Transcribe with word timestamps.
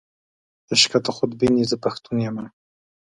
عشقه 0.71 0.99
ته 1.05 1.11
خودبین 1.17 1.53
یې، 1.59 1.65
زه 1.71 1.77
پښتون 1.85 2.17
یمه. 2.27 2.45